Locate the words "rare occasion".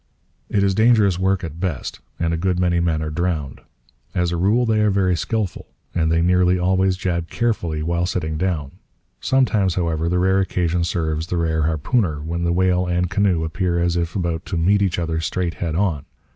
10.17-10.83